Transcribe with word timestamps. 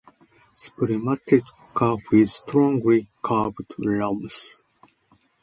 Spermatheca 0.57 1.99
with 2.11 2.27
strongly 2.27 3.07
curved 3.21 3.75
ramus. 3.77 4.57